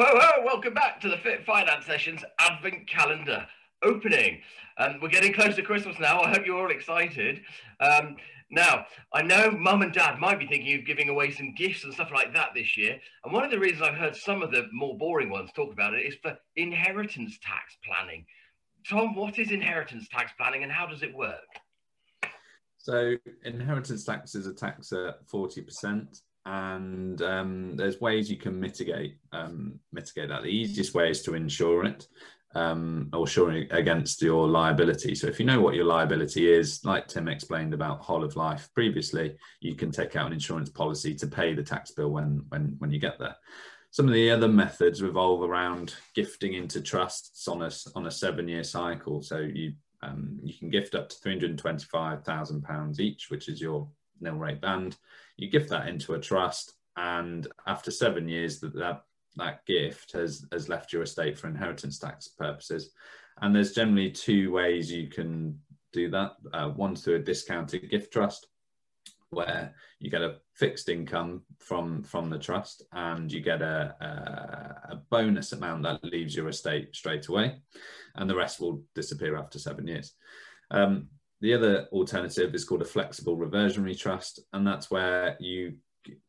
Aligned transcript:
Ho! 0.00 0.44
Welcome 0.44 0.74
back 0.74 1.00
to 1.00 1.08
the 1.08 1.16
Fit 1.16 1.44
Finance 1.44 1.84
Sessions 1.84 2.22
Advent 2.38 2.86
Calendar 2.86 3.44
opening. 3.82 4.40
Um, 4.78 5.00
we're 5.02 5.08
getting 5.08 5.32
close 5.32 5.56
to 5.56 5.62
Christmas 5.62 5.98
now. 5.98 6.20
I 6.20 6.30
hope 6.30 6.46
you're 6.46 6.56
all 6.56 6.70
excited. 6.70 7.40
Um, 7.80 8.14
now, 8.48 8.86
I 9.12 9.22
know 9.22 9.50
mum 9.50 9.82
and 9.82 9.92
dad 9.92 10.20
might 10.20 10.38
be 10.38 10.46
thinking 10.46 10.78
of 10.78 10.86
giving 10.86 11.08
away 11.08 11.32
some 11.32 11.52
gifts 11.52 11.82
and 11.82 11.92
stuff 11.92 12.12
like 12.14 12.32
that 12.34 12.50
this 12.54 12.76
year. 12.76 12.96
And 13.24 13.34
one 13.34 13.42
of 13.42 13.50
the 13.50 13.58
reasons 13.58 13.82
I've 13.82 13.96
heard 13.96 14.14
some 14.14 14.40
of 14.40 14.52
the 14.52 14.68
more 14.72 14.96
boring 14.96 15.30
ones 15.30 15.50
talk 15.52 15.72
about 15.72 15.94
it 15.94 16.06
is 16.06 16.14
for 16.22 16.38
inheritance 16.54 17.36
tax 17.42 17.76
planning. 17.84 18.24
Tom, 18.88 19.16
what 19.16 19.36
is 19.40 19.50
inheritance 19.50 20.06
tax 20.08 20.30
planning 20.38 20.62
and 20.62 20.70
how 20.70 20.86
does 20.86 21.02
it 21.02 21.12
work? 21.12 21.34
So, 22.76 23.16
inheritance 23.44 24.04
tax 24.04 24.36
is 24.36 24.46
a 24.46 24.54
tax 24.54 24.92
at 24.92 25.26
40%. 25.26 26.20
And 26.48 27.20
um, 27.20 27.76
there's 27.76 28.00
ways 28.00 28.30
you 28.30 28.38
can 28.38 28.58
mitigate 28.58 29.18
um, 29.32 29.78
mitigate 29.92 30.30
that. 30.30 30.42
The 30.42 30.48
easiest 30.48 30.94
way 30.94 31.10
is 31.10 31.22
to 31.24 31.34
insure 31.34 31.84
it 31.84 32.08
um, 32.54 33.10
or 33.12 33.26
insuring 33.26 33.70
against 33.70 34.22
your 34.22 34.48
liability. 34.48 35.14
So 35.14 35.26
if 35.26 35.38
you 35.38 35.44
know 35.44 35.60
what 35.60 35.74
your 35.74 35.84
liability 35.84 36.50
is, 36.50 36.82
like 36.86 37.06
Tim 37.06 37.28
explained 37.28 37.74
about 37.74 38.00
whole 38.00 38.24
of 38.24 38.34
life 38.34 38.70
previously, 38.74 39.36
you 39.60 39.74
can 39.74 39.90
take 39.90 40.16
out 40.16 40.28
an 40.28 40.32
insurance 40.32 40.70
policy 40.70 41.14
to 41.16 41.26
pay 41.26 41.52
the 41.52 41.62
tax 41.62 41.90
bill 41.90 42.12
when 42.12 42.42
when 42.48 42.76
when 42.78 42.90
you 42.90 42.98
get 42.98 43.18
there. 43.18 43.36
Some 43.90 44.08
of 44.08 44.14
the 44.14 44.30
other 44.30 44.48
methods 44.48 45.02
revolve 45.02 45.42
around 45.42 45.96
gifting 46.14 46.54
into 46.54 46.80
trusts 46.80 47.46
on 47.46 47.60
a 47.60 47.70
on 47.94 48.06
a 48.06 48.10
seven 48.10 48.48
year 48.48 48.64
cycle. 48.64 49.20
So 49.20 49.40
you 49.40 49.74
um, 50.00 50.38
you 50.42 50.54
can 50.54 50.70
gift 50.70 50.94
up 50.94 51.10
to 51.10 51.16
three 51.16 51.32
hundred 51.32 51.58
twenty 51.58 51.84
five 51.84 52.24
thousand 52.24 52.62
pounds 52.62 53.00
each, 53.00 53.28
which 53.30 53.50
is 53.50 53.60
your 53.60 53.86
nil 54.20 54.34
rate 54.34 54.60
band. 54.60 54.96
You 55.36 55.48
gift 55.50 55.70
that 55.70 55.88
into 55.88 56.14
a 56.14 56.20
trust, 56.20 56.74
and 56.96 57.46
after 57.66 57.90
seven 57.90 58.28
years, 58.28 58.60
that 58.60 58.74
that 58.74 59.02
that 59.36 59.64
gift 59.66 60.12
has 60.12 60.44
has 60.52 60.68
left 60.68 60.92
your 60.92 61.02
estate 61.02 61.38
for 61.38 61.48
inheritance 61.48 61.98
tax 61.98 62.28
purposes. 62.28 62.90
And 63.40 63.54
there's 63.54 63.72
generally 63.72 64.10
two 64.10 64.50
ways 64.50 64.90
you 64.90 65.08
can 65.08 65.60
do 65.92 66.10
that. 66.10 66.32
Uh, 66.52 66.70
one 66.70 66.96
through 66.96 67.16
a 67.16 67.20
discounted 67.20 67.88
gift 67.88 68.12
trust, 68.12 68.48
where 69.30 69.74
you 70.00 70.10
get 70.10 70.22
a 70.22 70.38
fixed 70.54 70.88
income 70.88 71.42
from 71.58 72.02
from 72.02 72.30
the 72.30 72.38
trust, 72.38 72.82
and 72.92 73.30
you 73.30 73.40
get 73.40 73.62
a, 73.62 73.94
a, 74.00 74.92
a 74.92 74.96
bonus 75.10 75.52
amount 75.52 75.84
that 75.84 76.02
leaves 76.02 76.34
your 76.34 76.48
estate 76.48 76.96
straight 76.96 77.28
away, 77.28 77.60
and 78.16 78.28
the 78.28 78.36
rest 78.36 78.60
will 78.60 78.82
disappear 78.94 79.36
after 79.36 79.58
seven 79.58 79.86
years. 79.86 80.14
Um, 80.70 81.08
the 81.40 81.54
other 81.54 81.86
alternative 81.92 82.54
is 82.54 82.64
called 82.64 82.82
a 82.82 82.86
flexible 82.86 83.36
reversionary 83.36 83.94
trust, 83.94 84.40
and 84.52 84.66
that's 84.66 84.90
where 84.90 85.36
you 85.40 85.74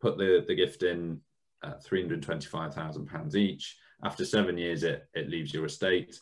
put 0.00 0.18
the, 0.18 0.44
the 0.46 0.54
gift 0.54 0.82
in 0.82 1.20
uh, 1.62 1.74
£325,000 1.88 3.34
each. 3.34 3.76
After 4.02 4.24
seven 4.24 4.58
years, 4.58 4.82
it, 4.82 5.08
it 5.14 5.30
leaves 5.30 5.54
your 5.54 5.66
estate. 5.66 6.20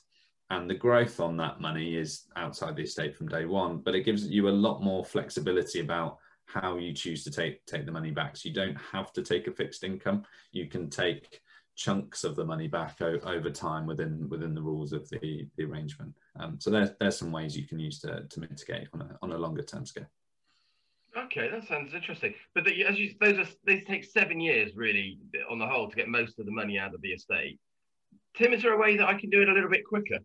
And 0.51 0.69
the 0.69 0.75
growth 0.75 1.21
on 1.21 1.37
that 1.39 1.61
money 1.61 1.97
is 1.97 2.25
outside 2.37 2.77
the 2.77 2.83
estate 2.83 3.17
from 3.17 3.29
day 3.29 3.47
one, 3.47 3.79
but 3.79 3.95
it 3.95 4.05
gives 4.05 4.27
you 4.27 4.49
a 4.49 4.51
lot 4.51 4.83
more 4.83 5.05
flexibility 5.05 5.81
about 5.81 6.19
how 6.47 6.77
you 6.77 6.93
choose 6.93 7.25
to 7.25 7.31
take, 7.31 7.65
take 7.67 7.87
the 7.87 7.93
money 7.93 8.11
back. 8.11 8.37
So 8.37 8.49
you 8.49 8.55
don't 8.55 8.77
have 8.93 9.13
to 9.15 9.23
take 9.23 9.47
a 9.47 9.53
fixed 9.53 9.83
income. 9.83 10.25
You 10.53 10.69
can 10.69 10.91
take 10.91 11.41
chunks 11.77 12.25
of 12.25 12.37
the 12.37 12.45
money 12.45 12.69
back 12.69 13.01
o- 13.01 13.21
over 13.25 13.51
time 13.51 13.87
within 13.87 14.29
within 14.29 14.55
the 14.55 14.63
rules 14.63 14.93
of 14.93 15.09
the, 15.11 15.49
the 15.57 15.65
arrangement. 15.65 16.15
Um, 16.39 16.57
so 16.59 16.71
there's, 16.71 16.91
there's 17.01 17.19
some 17.19 17.33
ways 17.33 17.57
you 17.57 17.67
can 17.67 17.79
use 17.79 17.99
to, 18.01 18.25
to 18.29 18.41
mitigate 18.41 18.89
on 18.93 19.03
a, 19.03 19.19
on 19.23 19.33
a 19.33 19.39
longer 19.39 19.63
term 19.63 19.87
scale. 19.87 20.07
Okay, 21.17 21.49
that 21.49 21.67
sounds 21.67 21.95
interesting. 21.95 22.35
But 22.55 22.65
the, 22.65 22.85
as 22.85 22.99
you 22.99 23.15
those 23.21 23.39
are, 23.39 23.49
they 23.67 23.81
take 23.81 24.05
seven 24.05 24.41
years 24.41 24.73
really 24.75 25.19
on 25.51 25.59
the 25.59 25.67
whole 25.67 25.89
to 25.89 25.97
get 25.97 26.09
most 26.09 26.39
of 26.39 26.47
the 26.47 26.53
money 26.53 26.79
out 26.79 26.95
of 26.95 27.01
the 27.03 27.13
estate. 27.13 27.59
Tim, 28.37 28.53
is 28.53 28.63
there 28.63 28.73
a 28.73 28.79
way 28.79 28.97
that 28.97 29.09
I 29.09 29.15
can 29.15 29.31
do 29.31 29.43
it 29.43 29.49
a 29.49 29.53
little 29.53 29.71
bit 29.71 29.87
quicker? 29.87 30.19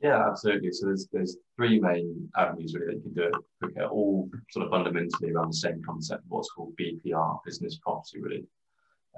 Yeah, 0.00 0.28
absolutely. 0.28 0.70
So 0.70 0.86
there's 0.86 1.08
there's 1.12 1.36
three 1.56 1.80
main 1.80 2.28
avenues 2.36 2.74
really 2.74 2.94
that 2.94 2.96
you 2.96 3.02
can 3.02 3.14
do 3.14 3.22
it 3.24 3.34
quicker, 3.60 3.86
all 3.86 4.30
sort 4.50 4.66
of 4.66 4.70
fundamentally 4.70 5.32
around 5.32 5.50
the 5.50 5.56
same 5.56 5.82
concept, 5.84 6.24
of 6.24 6.30
what's 6.30 6.50
called 6.50 6.76
BPR, 6.76 7.38
business 7.44 7.78
property 7.78 8.20
relief. 8.20 8.44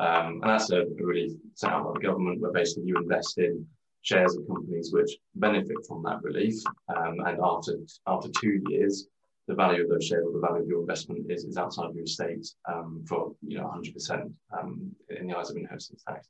Um, 0.00 0.40
and 0.40 0.50
that's 0.50 0.70
a, 0.70 0.86
really 0.96 1.36
out 1.64 1.84
by 1.84 1.92
the 1.92 2.00
government 2.00 2.40
where 2.40 2.52
basically 2.52 2.84
you 2.84 2.96
invest 2.96 3.36
in 3.36 3.66
shares 4.00 4.34
of 4.34 4.46
companies 4.46 4.92
which 4.94 5.10
benefit 5.34 5.76
from 5.86 6.02
that 6.04 6.22
relief. 6.22 6.54
Um, 6.88 7.18
and 7.26 7.38
after 7.42 7.74
after 8.06 8.30
two 8.40 8.62
years, 8.68 9.08
the 9.46 9.54
value 9.54 9.82
of 9.82 9.90
those 9.90 10.06
shares 10.06 10.24
or 10.26 10.32
the 10.32 10.46
value 10.46 10.62
of 10.62 10.68
your 10.68 10.80
investment 10.80 11.30
is, 11.30 11.44
is 11.44 11.58
outside 11.58 11.90
of 11.90 11.94
your 11.94 12.04
estate 12.04 12.46
um, 12.66 13.04
for 13.06 13.34
you 13.46 13.58
know 13.58 13.64
100% 13.64 14.32
um, 14.58 14.90
in 15.10 15.26
the 15.26 15.36
eyes 15.36 15.50
of 15.50 15.56
inheritance 15.58 16.02
tax. 16.08 16.28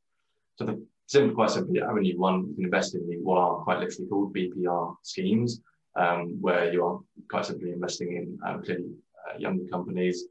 So 0.56 0.64
the 0.66 0.84
simple, 1.06 1.37
quite 1.37 1.50
simply, 1.50 1.81
avenue 1.81 2.19
one, 2.19 2.48
you 2.48 2.54
can 2.56 2.64
invest 2.64 2.97
in 2.97 3.08
the, 3.08 3.19
what 3.19 3.38
are 3.38 3.62
quite 3.62 3.78
literally 3.78 4.08
called 4.08 4.34
BPR 4.34 4.97
schemes, 5.02 5.60
um, 5.94 6.38
where 6.41 6.72
you 6.72 6.84
are 6.84 6.98
quite 7.31 7.47
simply 7.47 7.70
investing 7.70 8.16
in 8.16 8.38
um, 8.44 8.64
clearly 8.64 8.91
uh, 9.28 9.38
younger 9.38 9.64
companies 9.70 10.25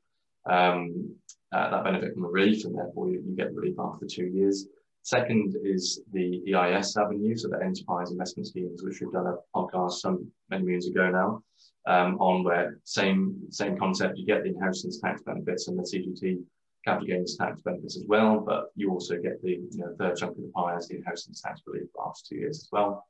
um, 0.49 1.15
uh, 1.51 1.69
that 1.69 1.83
benefit 1.83 2.13
from 2.13 2.23
the 2.23 2.29
relief, 2.29 2.65
and 2.65 2.77
therefore 2.77 3.09
you, 3.09 3.23
you 3.25 3.35
get 3.35 3.53
relief 3.53 3.75
after 3.79 4.05
two 4.05 4.25
years. 4.25 4.67
Second 5.03 5.55
is 5.63 6.01
the 6.11 6.53
EIS 6.53 6.95
avenue, 6.97 7.35
so 7.35 7.47
the 7.47 7.63
enterprise 7.63 8.11
investment 8.11 8.47
schemes, 8.47 8.83
which 8.83 8.99
we've 9.01 9.11
done 9.11 9.27
a 9.27 9.37
podcast 9.55 9.93
some 9.93 10.29
many 10.49 10.63
moons 10.63 10.87
ago 10.87 11.09
now 11.09 11.41
um, 11.87 12.17
on 12.19 12.43
where 12.43 12.79
same 12.83 13.35
same 13.49 13.77
concept, 13.77 14.17
you 14.17 14.25
get 14.25 14.43
the 14.43 14.49
inheritance 14.49 14.99
tax 14.99 15.21
benefits 15.23 15.67
and 15.67 15.79
the 15.79 15.83
CGT 15.83 16.43
capital 16.85 17.07
gains 17.07 17.37
tax 17.37 17.61
benefits 17.61 17.97
as 17.97 18.05
well, 18.07 18.39
but 18.39 18.71
you 18.75 18.91
also 18.91 19.15
get 19.17 19.41
the 19.41 19.51
you 19.51 19.69
know, 19.73 19.95
third 19.97 20.15
chunk 20.15 20.37
of 20.37 20.43
the 20.43 20.51
pie 20.55 20.75
as 20.75 20.87
the 20.87 20.97
inheritance 20.97 21.41
tax 21.41 21.61
relief 21.65 21.89
after 22.05 22.21
two 22.29 22.35
years 22.35 22.59
as 22.59 22.69
well. 22.71 23.07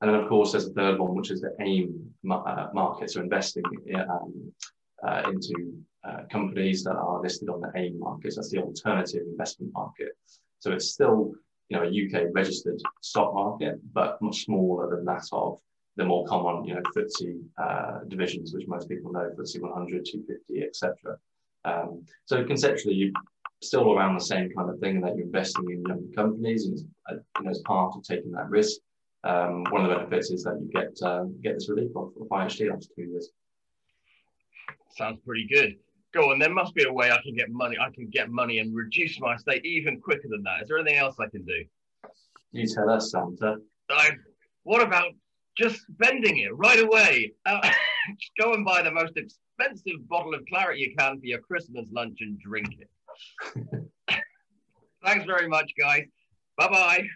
And 0.00 0.10
then, 0.10 0.20
of 0.20 0.28
course, 0.28 0.52
there's 0.52 0.66
a 0.66 0.72
third 0.72 0.98
one, 0.98 1.14
which 1.14 1.30
is 1.30 1.40
the 1.40 1.54
AIM 1.60 2.14
uh, 2.30 2.68
market, 2.74 3.10
so 3.10 3.20
investing 3.20 3.64
um, 3.94 4.52
uh, 5.06 5.22
into 5.30 5.78
uh, 6.06 6.22
companies 6.30 6.84
that 6.84 6.94
are 6.94 7.20
listed 7.20 7.48
on 7.48 7.60
the 7.60 7.70
AIM 7.74 7.98
market. 7.98 8.32
So 8.32 8.40
that's 8.40 8.50
the 8.50 8.62
alternative 8.62 9.22
investment 9.26 9.72
market. 9.72 10.10
So 10.60 10.72
it's 10.72 10.90
still, 10.90 11.32
you 11.68 11.76
know, 11.76 11.84
a 11.84 11.86
UK 11.88 12.28
registered 12.32 12.80
stock 13.02 13.34
market, 13.34 13.80
but 13.92 14.20
much 14.22 14.44
smaller 14.44 14.94
than 14.94 15.04
that 15.06 15.24
of 15.32 15.58
the 15.96 16.04
more 16.04 16.26
common, 16.26 16.64
you 16.64 16.74
know, 16.74 16.82
FTSE 16.94 17.40
uh, 17.58 18.04
divisions, 18.08 18.52
which 18.52 18.68
most 18.68 18.88
people 18.88 19.12
know, 19.12 19.30
FTSE 19.36 19.60
100, 19.60 20.04
250, 20.04 20.62
etc. 20.62 21.16
Um, 21.64 22.04
so 22.26 22.44
conceptually, 22.44 22.94
you're 22.94 23.12
still 23.62 23.92
around 23.92 24.14
the 24.14 24.24
same 24.24 24.50
kind 24.50 24.70
of 24.70 24.78
thing 24.78 25.00
that 25.00 25.16
you're 25.16 25.26
investing 25.26 25.64
in 25.70 25.82
young 25.88 26.12
companies, 26.14 26.66
and 26.66 26.78
uh, 27.10 27.14
you 27.38 27.44
know, 27.44 27.50
as 27.50 27.60
part 27.60 27.96
of 27.96 28.02
taking 28.02 28.30
that 28.32 28.48
risk, 28.50 28.78
um, 29.24 29.64
one 29.70 29.84
of 29.84 29.90
the 29.90 29.96
benefits 29.96 30.30
is 30.30 30.44
that 30.44 30.60
you 30.60 30.70
get 30.72 30.94
um, 31.02 31.34
get 31.42 31.54
this 31.54 31.68
relief 31.68 31.90
of, 31.96 32.12
of 32.20 32.28
IHT 32.28 32.72
after 32.72 32.86
two 32.94 33.02
years. 33.02 33.30
Sounds 34.96 35.18
pretty 35.26 35.48
good. 35.48 35.76
Go 36.14 36.30
on. 36.30 36.38
There 36.38 36.52
must 36.52 36.74
be 36.74 36.84
a 36.84 36.92
way 36.92 37.10
I 37.10 37.20
can 37.22 37.34
get 37.34 37.50
money. 37.50 37.76
I 37.80 37.90
can 37.90 38.08
get 38.08 38.30
money 38.30 38.58
and 38.58 38.74
reduce 38.74 39.20
my 39.20 39.34
estate 39.34 39.64
even 39.64 40.00
quicker 40.00 40.28
than 40.28 40.42
that. 40.44 40.62
Is 40.62 40.68
there 40.68 40.78
anything 40.78 40.98
else 40.98 41.16
I 41.20 41.28
can 41.28 41.44
do? 41.44 41.64
You 42.52 42.66
tell 42.66 42.88
us, 42.88 43.10
Santa. 43.10 43.56
I, 43.90 44.10
what 44.62 44.82
about 44.82 45.12
just 45.56 45.86
spending 45.92 46.38
it 46.38 46.56
right 46.56 46.80
away. 46.80 47.32
Uh, 47.44 47.60
go 48.40 48.52
and 48.52 48.64
buy 48.64 48.82
the 48.82 48.90
most 48.90 49.16
expensive 49.16 50.06
bottle 50.08 50.34
of 50.34 50.42
claret 50.48 50.78
you 50.78 50.94
can 50.96 51.18
for 51.18 51.26
your 51.26 51.40
Christmas 51.40 51.88
lunch 51.90 52.18
and 52.20 52.38
drink 52.38 52.68
it. 52.78 53.90
Thanks 55.04 55.24
very 55.24 55.48
much, 55.48 55.72
guys. 55.78 56.04
Bye 56.56 56.68
bye. 56.68 57.06